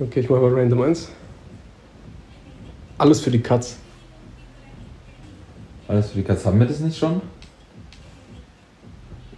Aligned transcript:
Okay, 0.00 0.20
ich 0.20 0.30
mache 0.30 0.40
mal 0.42 0.54
Random 0.54 0.82
1. 0.82 1.08
Alles 2.98 3.20
für 3.20 3.32
die 3.32 3.40
Katz. 3.40 3.76
Alles 5.88 6.10
für 6.10 6.18
die 6.18 6.22
Katz. 6.22 6.46
Haben 6.46 6.60
wir 6.60 6.66
das 6.66 6.78
nicht 6.78 6.96
schon? 6.96 7.20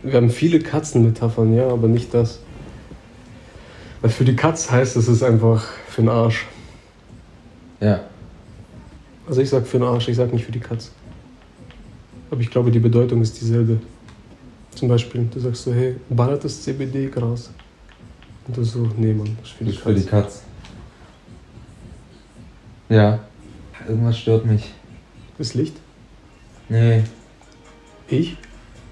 Wir 0.03 0.15
haben 0.15 0.29
viele 0.29 0.59
Katzenmetaphern, 0.59 1.55
ja, 1.55 1.67
aber 1.67 1.89
nicht 1.89 2.13
das. 2.13 2.41
Weil 4.03 4.11
für 4.11 4.25
die 4.25 4.37
Katz 4.37 4.71
heißt 4.71 4.97
es, 4.97 5.09
es 5.09 5.17
ist 5.17 5.23
einfach 5.23 5.65
für 5.89 6.03
den 6.03 6.11
Arsch. 6.11 6.47
Ja. 7.81 8.01
Also 9.27 9.41
ich 9.41 9.49
sag 9.49 9.67
für 9.67 9.79
den 9.79 9.87
Arsch, 9.87 10.09
ich 10.09 10.17
sag 10.17 10.31
nicht 10.31 10.45
für 10.45 10.53
die 10.53 10.61
Katz. 10.61 10.91
Aber 12.31 12.41
ich 12.41 12.51
glaube, 12.51 12.71
die 12.71 12.81
Bedeutung 12.81 13.23
ist 13.23 13.41
dieselbe. 13.41 13.81
Zum 14.75 14.89
Beispiel, 14.89 15.27
du 15.33 15.41
sagst 15.41 15.65
so, 15.65 15.73
hey, 15.73 15.97
ballert 16.11 16.45
das 16.45 16.63
CBD-Gras? 16.63 17.51
Und 18.47 18.57
du 18.57 18.63
so, 18.63 18.89
nee, 18.99 19.15
Mann, 19.15 19.37
das 19.41 19.49
ist 19.49 19.57
für 19.57 19.65
die 19.65 19.71
ist 19.71 19.79
für 19.81 19.95
die 19.95 20.05
Katz. 20.05 20.43
Ja. 22.91 23.21
Irgendwas 23.89 24.19
stört 24.19 24.45
mich. 24.45 24.75
Das 25.39 25.55
Licht? 25.55 25.77
Nee. 26.69 27.03
Ich? 28.09 28.37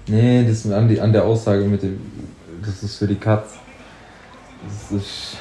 Nee, 0.07 0.43
das 0.47 0.65
ist 0.65 0.71
an, 0.71 0.87
die, 0.87 0.99
an 0.99 1.13
der 1.13 1.25
Aussage 1.25 1.65
mit 1.65 1.83
dem. 1.83 1.99
Das 2.65 2.81
ist 2.81 2.95
für 2.95 3.07
die 3.07 3.15
Katz. 3.15 3.55
Das 4.63 4.91
ist. 4.91 5.37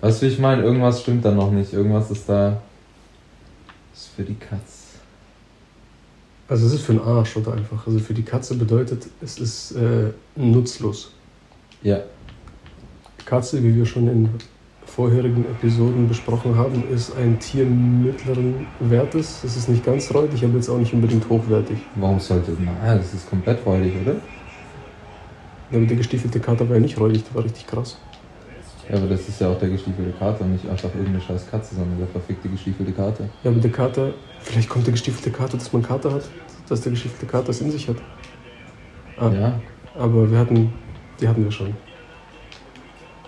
Weißt 0.00 0.22
du, 0.22 0.26
wie 0.26 0.30
ich 0.30 0.38
meine? 0.38 0.62
Irgendwas 0.62 1.02
stimmt 1.02 1.24
da 1.24 1.32
noch 1.32 1.50
nicht. 1.50 1.72
Irgendwas 1.72 2.10
ist 2.10 2.28
da. 2.28 2.62
Das 3.92 4.02
ist 4.02 4.14
für 4.14 4.22
die 4.22 4.36
Katz. 4.36 4.82
Also 6.48 6.66
es 6.66 6.74
ist 6.74 6.82
für 6.82 6.92
den 6.92 7.02
Arsch 7.02 7.36
oder 7.36 7.54
einfach. 7.54 7.86
Also 7.86 7.98
für 7.98 8.14
die 8.14 8.22
Katze 8.22 8.54
bedeutet, 8.54 9.08
es 9.20 9.38
ist 9.38 9.72
äh, 9.72 10.12
nutzlos. 10.36 11.12
Ja. 11.82 12.00
Katze, 13.24 13.62
wie 13.62 13.74
wir 13.74 13.86
schon 13.86 14.08
in 14.08 14.28
vorherigen 14.96 15.44
Episoden 15.46 16.06
besprochen 16.06 16.56
haben, 16.56 16.84
ist 16.92 17.16
ein 17.16 17.38
Tier 17.38 17.64
mittleren 17.64 18.66
Wertes. 18.80 19.42
Es 19.42 19.56
ist 19.56 19.68
nicht 19.68 19.84
ganz 19.84 20.12
räudig, 20.12 20.44
aber 20.44 20.56
jetzt 20.56 20.68
auch 20.68 20.76
nicht 20.78 20.92
unbedingt 20.92 21.26
hochwertig. 21.28 21.78
Warum 21.96 22.20
sollte. 22.20 22.54
Na, 22.60 22.94
das 22.96 23.14
ist 23.14 23.28
komplett 23.28 23.64
räudig, 23.64 23.94
oder? 24.02 24.14
Ja, 25.70 25.78
Aber 25.78 25.86
der 25.86 25.96
gestiefelte 25.96 26.38
Kater 26.40 26.68
war 26.68 26.76
ja 26.76 26.82
nicht 26.82 27.00
räudig, 27.00 27.24
der 27.24 27.34
war 27.34 27.44
richtig 27.44 27.66
krass. 27.66 27.96
Ja, 28.90 28.98
aber 28.98 29.06
das 29.06 29.26
ist 29.28 29.40
ja 29.40 29.48
auch 29.48 29.58
der 29.58 29.70
gestiefelte 29.70 30.12
Kater 30.18 30.44
nicht 30.44 30.68
einfach 30.68 30.90
irgendeine 30.90 31.20
scheiß 31.22 31.50
Katze, 31.50 31.74
sondern 31.74 31.98
der 31.98 32.08
verfickte 32.08 32.48
gestiefelte 32.50 32.92
Kater. 32.92 33.24
Ja, 33.44 33.50
aber 33.50 33.60
der 33.60 33.70
Kater, 33.72 34.12
vielleicht 34.40 34.68
kommt 34.68 34.86
der 34.86 34.92
gestiefelte 34.92 35.30
Kater, 35.30 35.56
dass 35.56 35.72
man 35.72 35.82
Kater 35.82 36.12
hat, 36.12 36.24
dass 36.68 36.82
der 36.82 36.92
gestiefelte 36.92 37.24
Kater 37.24 37.48
es 37.50 37.60
in 37.62 37.70
sich 37.70 37.88
hat. 37.88 37.96
Ah, 39.16 39.30
Ja. 39.30 39.60
Aber 39.98 40.30
wir 40.30 40.38
hatten, 40.38 40.72
die 41.20 41.28
hatten 41.28 41.44
wir 41.44 41.50
schon. 41.50 41.74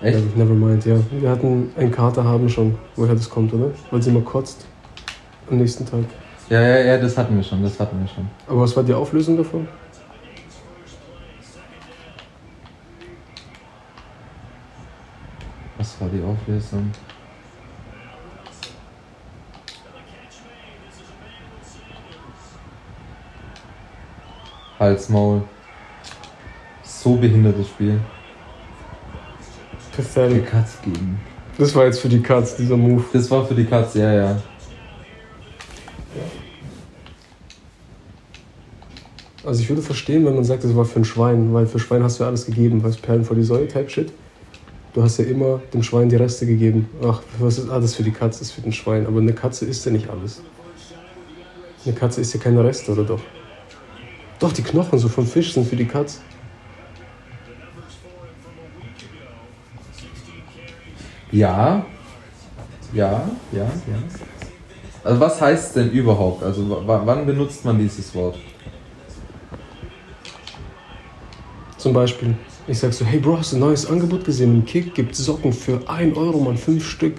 Echt? 0.04 0.18
Ja, 0.18 0.44
never 0.44 0.54
mind, 0.54 0.84
ja. 0.84 0.96
Wir 1.10 1.30
hatten 1.30 1.70
einen 1.78 1.90
Kater 1.90 2.22
haben 2.22 2.46
schon, 2.46 2.76
woher 2.94 3.14
das 3.14 3.30
kommt, 3.30 3.54
oder? 3.54 3.70
Weil 3.90 4.02
sie 4.02 4.10
immer 4.10 4.20
kotzt 4.20 4.66
am 5.50 5.56
nächsten 5.56 5.86
Tag. 5.86 6.04
Ja, 6.50 6.60
ja, 6.60 6.78
ja, 6.80 6.98
das 6.98 7.16
hatten 7.16 7.34
wir 7.34 7.42
schon, 7.42 7.62
das 7.62 7.80
hatten 7.80 7.98
wir 7.98 8.06
schon. 8.06 8.28
Aber 8.46 8.60
was 8.60 8.76
war 8.76 8.82
die 8.82 8.92
Auflösung 8.92 9.38
davon? 9.38 9.66
Was 15.78 15.98
war 16.02 16.08
die 16.10 16.22
Auflösung? 16.22 16.90
Hals, 24.78 25.08
Maul. 25.08 25.40
So 26.82 27.16
behindertes 27.16 27.68
Spiel. 27.68 27.98
Die 29.96 30.02
Pathetic. 30.02 30.46
Katz 30.46 30.78
gegen. 30.84 31.18
Das 31.58 31.74
war 31.74 31.84
jetzt 31.84 32.00
für 32.00 32.08
die 32.08 32.20
Katz, 32.20 32.56
dieser 32.56 32.76
Move. 32.76 33.04
Das 33.12 33.30
war 33.30 33.46
für 33.46 33.54
die 33.54 33.64
Katz, 33.64 33.94
ja, 33.94 34.12
ja. 34.12 34.42
Also 39.44 39.60
ich 39.60 39.68
würde 39.68 39.82
verstehen, 39.82 40.24
wenn 40.24 40.34
man 40.34 40.44
sagt, 40.44 40.64
das 40.64 40.74
war 40.74 40.84
für 40.84 41.00
ein 41.00 41.04
Schwein, 41.04 41.52
weil 41.52 41.66
für 41.66 41.78
Schwein 41.78 42.02
hast 42.02 42.18
du 42.18 42.24
ja 42.24 42.28
alles 42.28 42.46
gegeben, 42.46 42.82
weißt 42.82 43.02
Perlen 43.02 43.24
vor 43.24 43.36
die 43.36 43.42
Säue, 43.42 43.68
Type 43.68 43.90
Shit. 43.90 44.10
Du 44.94 45.02
hast 45.02 45.18
ja 45.18 45.24
immer 45.26 45.60
dem 45.72 45.82
Schwein 45.82 46.08
die 46.08 46.16
Reste 46.16 46.46
gegeben. 46.46 46.88
Ach, 47.04 47.20
was 47.38 47.58
ist 47.58 47.68
alles 47.68 47.94
für 47.94 48.02
die 48.02 48.12
Katze, 48.12 48.42
ist 48.42 48.52
für 48.52 48.62
den 48.62 48.72
Schwein. 48.72 49.06
Aber 49.06 49.20
eine 49.20 49.32
Katze 49.32 49.66
isst 49.66 49.84
ja 49.84 49.92
nicht 49.92 50.08
alles. 50.08 50.40
Eine 51.84 51.94
Katze 51.94 52.20
isst 52.20 52.32
ja 52.32 52.40
keine 52.40 52.64
Reste, 52.64 52.92
oder 52.92 53.04
doch? 53.04 53.20
Doch, 54.38 54.52
die 54.52 54.62
Knochen 54.62 54.98
so 54.98 55.08
vom 55.08 55.26
Fisch 55.26 55.52
sind 55.52 55.68
für 55.68 55.76
die 55.76 55.84
Katze. 55.84 56.20
Ja. 61.34 61.84
Ja, 62.92 63.28
ja, 63.50 63.64
ja. 63.64 63.68
Also 65.02 65.20
was 65.20 65.40
heißt 65.40 65.74
denn 65.74 65.90
überhaupt? 65.90 66.44
Also 66.44 66.82
wann 66.86 67.26
benutzt 67.26 67.64
man 67.64 67.76
dieses 67.76 68.14
Wort? 68.14 68.38
Zum 71.76 71.92
Beispiel, 71.92 72.36
ich 72.68 72.78
sag 72.78 72.92
so, 72.92 73.04
hey 73.04 73.18
Bro, 73.18 73.38
hast 73.38 73.52
du 73.52 73.56
ein 73.56 73.60
neues 73.60 73.84
Angebot 73.90 74.24
gesehen? 74.24 74.54
Im 74.54 74.64
Kick 74.64 74.94
gibt 74.94 75.16
Socken 75.16 75.52
für 75.52 75.80
1 75.88 76.16
Euro, 76.16 76.38
Mann, 76.38 76.56
5 76.56 76.88
Stück. 76.88 77.16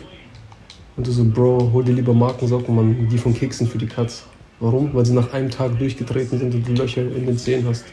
Und 0.95 1.05
du 1.05 1.11
so, 1.11 1.25
Bro, 1.25 1.71
hol 1.73 1.83
dir 1.83 1.91
lieber 1.91 2.13
Markensocken, 2.13 2.73
Mann, 2.73 3.09
die 3.09 3.17
von 3.17 3.33
Kick 3.33 3.53
sind 3.53 3.69
für 3.69 3.77
die 3.77 3.85
Katz. 3.85 4.23
Warum? 4.61 4.93
Weil 4.93 5.05
sie 5.05 5.13
nach 5.13 5.33
einem 5.33 5.51
Tag 5.51 5.77
durchgetreten 5.77 6.39
sind 6.39 6.55
und 6.55 6.65
du 6.65 6.71
Löcher 6.71 7.01
in 7.01 7.25
den 7.25 7.37
Zehen 7.37 7.67
hast. 7.67 7.83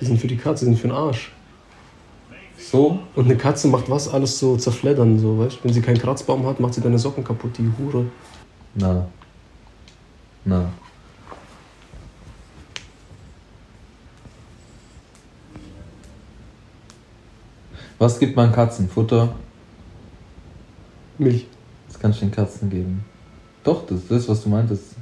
Die 0.00 0.04
sind 0.04 0.20
für 0.20 0.28
die 0.28 0.36
Katze, 0.36 0.64
die 0.64 0.70
sind 0.70 0.80
für 0.80 0.86
den 0.86 0.96
Arsch. 0.96 1.32
So? 2.60 3.00
Und 3.16 3.24
eine 3.24 3.36
Katze 3.36 3.68
macht 3.68 3.90
was 3.90 4.08
alles 4.08 4.38
so 4.38 4.56
zerfleddern, 4.56 5.18
so, 5.18 5.38
weißt 5.38 5.56
du? 5.56 5.64
Wenn 5.64 5.72
sie 5.72 5.80
keinen 5.80 5.98
Kratzbaum 5.98 6.46
hat, 6.46 6.60
macht 6.60 6.74
sie 6.74 6.80
deine 6.80 6.98
Socken 6.98 7.24
kaputt, 7.24 7.56
die 7.58 7.70
Hure. 7.78 8.06
Na. 8.74 9.06
Na. 10.44 10.70
Was 17.98 18.18
gibt 18.18 18.34
man 18.36 18.50
Katzen? 18.50 18.88
Futter? 18.88 19.34
Milch, 21.18 21.46
Das 21.88 21.98
kannst 21.98 22.20
du 22.20 22.24
den 22.24 22.32
Katzen 22.32 22.70
geben. 22.70 23.04
Doch, 23.62 23.84
das 23.86 23.98
ist 23.98 24.10
das, 24.10 24.28
was 24.28 24.42
du 24.42 24.48
meintest. 24.48 24.94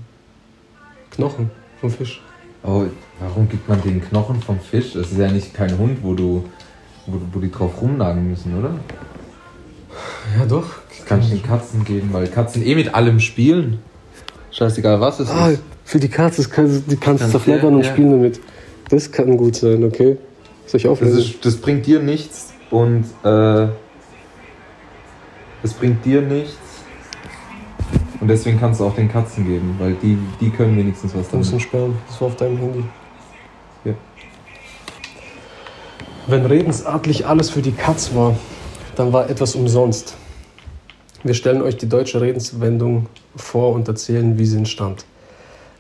Knochen 1.10 1.48
vom 1.80 1.90
Fisch. 1.90 2.20
Oh, 2.64 2.86
warum 3.20 3.48
gibt 3.48 3.68
man 3.68 3.80
den 3.82 4.00
Knochen 4.00 4.42
vom 4.42 4.58
Fisch? 4.58 4.94
Das 4.94 5.12
ist 5.12 5.18
ja 5.18 5.30
nicht 5.30 5.54
kein 5.54 5.78
Hund, 5.78 5.98
wo 6.02 6.14
du, 6.14 6.48
wo, 7.08 7.18
wo 7.32 7.40
die 7.40 7.50
drauf 7.50 7.80
rumnagen 7.80 8.28
müssen, 8.30 8.58
oder? 8.58 8.70
Ja, 10.38 10.44
doch. 10.46 10.66
Das 10.90 11.06
kannst 11.06 11.30
du 11.30 11.34
den 11.36 11.42
Katzen 11.42 11.84
geben, 11.84 12.10
weil 12.12 12.26
Katzen 12.28 12.64
eh 12.64 12.74
mit 12.74 12.94
allem 12.94 13.18
spielen. 13.20 13.78
Scheißegal, 14.50 15.00
was 15.00 15.20
es 15.20 15.30
Ah, 15.30 15.50
ist. 15.50 15.62
für 15.84 15.98
die 15.98 16.08
Katze, 16.08 16.42
das 16.42 16.50
kann, 16.50 16.84
die 16.86 16.96
kannst 16.96 17.24
du 17.24 17.28
zerfleddern 17.30 17.74
und 17.74 17.84
ja. 17.84 17.90
spielen 17.92 18.10
damit. 18.12 18.40
Das 18.90 19.10
kann 19.10 19.36
gut 19.36 19.56
sein, 19.56 19.84
okay? 19.84 20.16
Soll 20.66 20.76
ich 20.78 20.82
Das, 20.82 20.92
auflösen? 20.92 21.18
ist, 21.18 21.44
das 21.44 21.56
bringt 21.56 21.86
dir 21.86 22.00
nichts 22.00 22.52
und 22.70 23.04
äh, 23.24 23.68
das 25.62 25.72
bringt 25.78 26.04
dir 26.04 26.22
nichts. 26.22 26.56
Und 28.20 28.28
deswegen 28.28 28.58
kannst 28.58 28.80
du 28.80 28.84
auch 28.84 28.94
den 28.96 29.10
Katzen 29.10 29.46
geben, 29.46 29.76
weil 29.78 29.94
die, 30.02 30.18
die 30.40 30.50
können 30.50 30.76
wenigstens 30.76 31.14
was 31.14 31.28
Du 31.30 31.36
musst 31.36 31.50
ihn 31.50 31.52
damit. 31.52 31.62
sperren. 31.68 31.94
Das 32.08 32.20
war 32.20 32.28
auf 32.28 32.36
deinem 32.36 32.58
Handy. 32.58 32.84
Ja. 33.84 33.92
Wenn 36.30 36.44
redensartlich 36.44 37.26
alles 37.26 37.48
für 37.48 37.62
die 37.62 37.72
Katz 37.72 38.14
war, 38.14 38.36
dann 38.96 39.14
war 39.14 39.30
etwas 39.30 39.54
umsonst. 39.54 40.14
Wir 41.24 41.32
stellen 41.32 41.62
euch 41.62 41.78
die 41.78 41.88
deutsche 41.88 42.20
Redenswendung 42.20 43.06
vor 43.34 43.72
und 43.72 43.88
erzählen, 43.88 44.38
wie 44.38 44.44
sie 44.44 44.58
entstand. 44.58 45.06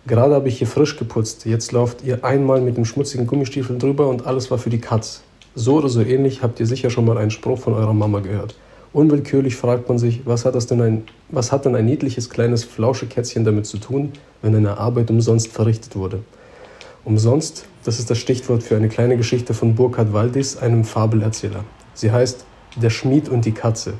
Gerade 0.06 0.34
habe 0.34 0.48
ich 0.48 0.56
hier 0.56 0.66
frisch 0.66 0.96
geputzt. 0.96 1.44
Jetzt 1.44 1.72
lauft 1.72 2.02
ihr 2.02 2.24
einmal 2.24 2.62
mit 2.62 2.78
dem 2.78 2.86
schmutzigen 2.86 3.26
Gummistiefel 3.26 3.76
drüber 3.76 4.08
und 4.08 4.24
alles 4.24 4.50
war 4.50 4.56
für 4.56 4.70
die 4.70 4.80
Katz. 4.80 5.20
So 5.54 5.76
oder 5.76 5.90
so 5.90 6.00
ähnlich 6.00 6.42
habt 6.42 6.60
ihr 6.60 6.66
sicher 6.66 6.88
schon 6.88 7.04
mal 7.04 7.18
einen 7.18 7.30
Spruch 7.30 7.58
von 7.58 7.74
eurer 7.74 7.92
Mama 7.92 8.20
gehört. 8.20 8.54
Unwillkürlich 8.94 9.54
fragt 9.54 9.90
man 9.90 9.98
sich, 9.98 10.22
was 10.24 10.46
hat, 10.46 10.54
das 10.54 10.66
denn 10.66 10.80
ein, 10.80 11.02
was 11.28 11.52
hat 11.52 11.66
denn 11.66 11.76
ein 11.76 11.84
niedliches 11.84 12.30
kleines 12.30 12.64
Flauschekätzchen 12.64 13.44
damit 13.44 13.66
zu 13.66 13.76
tun, 13.76 14.14
wenn 14.40 14.56
eine 14.56 14.78
Arbeit 14.78 15.10
umsonst 15.10 15.48
verrichtet 15.48 15.94
wurde? 15.94 16.20
Umsonst, 17.08 17.64
das 17.84 17.98
ist 17.98 18.10
das 18.10 18.18
Stichwort 18.18 18.62
für 18.62 18.76
eine 18.76 18.90
kleine 18.90 19.16
Geschichte 19.16 19.54
von 19.54 19.74
Burkhard 19.74 20.12
Waldis, 20.12 20.58
einem 20.58 20.84
Fabelerzähler. 20.84 21.64
Sie 21.94 22.12
heißt 22.12 22.44
Der 22.82 22.90
Schmied 22.90 23.30
und 23.30 23.46
die 23.46 23.52
Katze. 23.52 23.94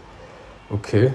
Okay, 0.69 1.15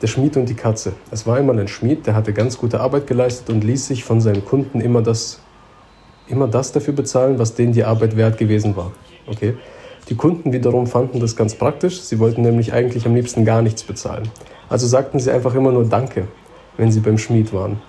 der 0.00 0.06
Schmied 0.06 0.36
und 0.36 0.48
die 0.48 0.54
Katze. 0.54 0.92
Es 1.10 1.26
war 1.26 1.36
einmal 1.36 1.58
ein 1.58 1.66
Schmied, 1.66 2.06
der 2.06 2.14
hatte 2.14 2.32
ganz 2.32 2.56
gute 2.56 2.78
Arbeit 2.78 3.08
geleistet 3.08 3.50
und 3.50 3.64
ließ 3.64 3.88
sich 3.88 4.04
von 4.04 4.20
seinen 4.20 4.44
Kunden 4.44 4.80
immer 4.80 5.02
das, 5.02 5.40
immer 6.28 6.46
das 6.46 6.70
dafür 6.70 6.94
bezahlen, 6.94 7.40
was 7.40 7.56
denen 7.56 7.72
die 7.72 7.82
Arbeit 7.82 8.16
wert 8.16 8.38
gewesen 8.38 8.76
war. 8.76 8.92
Okay. 9.26 9.54
Die 10.08 10.14
Kunden 10.14 10.52
wiederum 10.52 10.86
fanden 10.86 11.18
das 11.18 11.34
ganz 11.34 11.56
praktisch. 11.56 12.00
Sie 12.00 12.20
wollten 12.20 12.42
nämlich 12.42 12.72
eigentlich 12.72 13.06
am 13.06 13.14
liebsten 13.16 13.44
gar 13.44 13.60
nichts 13.60 13.82
bezahlen. 13.82 14.30
Also 14.68 14.86
sagten 14.86 15.18
sie 15.18 15.32
einfach 15.32 15.56
immer 15.56 15.72
nur 15.72 15.84
Danke, 15.84 16.28
wenn 16.76 16.92
sie 16.92 17.00
beim 17.00 17.18
Schmied 17.18 17.52
waren. 17.52 17.82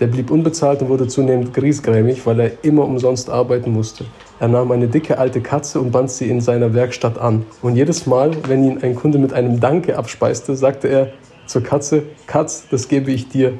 Der 0.00 0.06
blieb 0.06 0.30
unbezahlt 0.30 0.80
und 0.80 0.88
wurde 0.88 1.08
zunehmend 1.08 1.52
griesgrämig, 1.52 2.24
weil 2.24 2.38
er 2.38 2.50
immer 2.62 2.84
umsonst 2.84 3.30
arbeiten 3.30 3.72
musste. 3.72 4.04
Er 4.38 4.46
nahm 4.46 4.70
eine 4.70 4.86
dicke 4.86 5.18
alte 5.18 5.40
Katze 5.40 5.80
und 5.80 5.90
band 5.90 6.10
sie 6.10 6.30
in 6.30 6.40
seiner 6.40 6.72
Werkstatt 6.72 7.18
an. 7.18 7.44
Und 7.62 7.74
jedes 7.74 8.06
Mal, 8.06 8.30
wenn 8.46 8.62
ihn 8.62 8.78
ein 8.82 8.94
Kunde 8.94 9.18
mit 9.18 9.32
einem 9.32 9.58
Danke 9.58 9.98
abspeiste, 9.98 10.54
sagte 10.54 10.86
er 10.86 11.08
zur 11.46 11.64
Katze, 11.64 12.04
Katz, 12.26 12.66
das 12.70 12.86
gebe 12.88 13.10
ich 13.10 13.28
dir. 13.28 13.54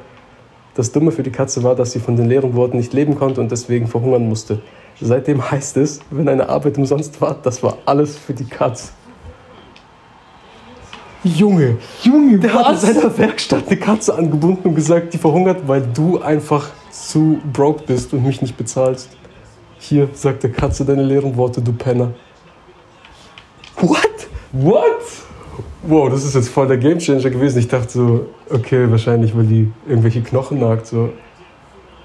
Das 0.75 0.93
Dumme 0.93 1.11
für 1.11 1.25
die 1.25 1.33
Katze 1.33 1.65
war, 1.65 1.75
dass 1.75 1.91
sie 1.91 1.99
von 1.99 2.15
den 2.15 2.29
leeren 2.29 2.55
Worten 2.55 2.77
nicht 2.77 2.93
leben 2.93 3.17
konnte 3.17 3.41
und 3.41 3.51
deswegen 3.51 3.89
verhungern 3.89 4.29
musste. 4.29 4.61
Seitdem 5.01 5.51
heißt 5.51 5.77
es, 5.79 6.01
wenn 6.11 6.29
eine 6.29 6.49
Arbeit 6.49 6.79
umsonst 6.79 7.21
war, 7.21 7.37
das 7.43 7.65
war 7.65 7.79
alles 7.85 8.17
für 8.17 8.35
die 8.35 8.45
Katz. 8.45 8.93
Junge, 11.35 11.77
Junge, 12.03 12.39
der 12.39 12.55
hat 12.55 12.73
in 12.73 12.79
seiner 12.79 13.19
Werkstatt 13.19 13.69
eine 13.69 13.77
Katze 13.77 14.15
angebunden 14.15 14.69
und 14.69 14.75
gesagt, 14.75 15.15
die 15.15 15.19
verhungert, 15.19 15.67
weil 15.67 15.83
du 15.83 16.21
einfach 16.21 16.71
zu 16.91 17.39
broke 17.53 17.85
bist 17.87 18.13
und 18.13 18.25
mich 18.25 18.43
nicht 18.43 18.57
bezahlst. 18.57 19.11
Hier, 19.79 20.09
sagt 20.13 20.43
der 20.43 20.51
Katze 20.51 20.85
deine 20.85 21.03
leeren 21.03 21.37
Worte, 21.37 21.61
du 21.61 21.73
Penner. 21.73 22.13
What? 23.77 24.29
What? 24.53 24.85
Wow, 25.83 26.11
das 26.11 26.25
ist 26.25 26.35
jetzt 26.35 26.49
voll 26.49 26.67
der 26.67 26.79
Gamechanger 26.79 27.31
gewesen. 27.31 27.59
Ich 27.59 27.69
dachte 27.69 27.91
so, 27.91 28.27
okay, 28.51 28.91
wahrscheinlich, 28.91 29.37
weil 29.37 29.45
die 29.45 29.71
irgendwelche 29.87 30.23
Knochen 30.23 30.59
nagt. 30.59 30.87
So. 30.87 31.11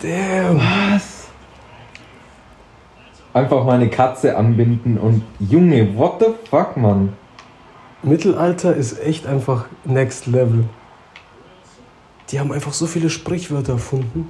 Damn. 0.01 0.57
Was? 0.57 1.27
Einfach 3.33 3.65
mal 3.65 3.73
eine 3.73 3.89
Katze 3.89 4.37
anbinden 4.37 4.97
und 4.97 5.23
Junge, 5.39 5.97
what 5.97 6.19
the 6.19 6.27
fuck, 6.49 6.77
Mann? 6.77 7.13
Mittelalter 8.05 8.75
ist 8.75 8.99
echt 8.99 9.25
einfach 9.25 9.67
next 9.85 10.27
level. 10.27 10.65
Die 12.29 12.39
haben 12.39 12.51
einfach 12.51 12.73
so 12.73 12.85
viele 12.85 13.09
Sprichwörter 13.09 13.73
erfunden, 13.73 14.29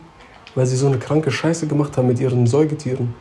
weil 0.53 0.67
sie 0.67 0.75
so 0.75 0.85
eine 0.85 0.99
kranke 0.99 1.31
Scheiße 1.31 1.65
gemacht 1.65 1.97
haben 1.97 2.07
mit 2.07 2.19
ihren 2.19 2.45
Säugetieren. 2.45 3.15